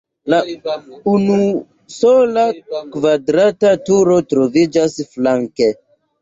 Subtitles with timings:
[0.33, 0.37] La
[1.11, 2.45] unusola
[2.95, 5.71] kvadrata turo troviĝas flanke.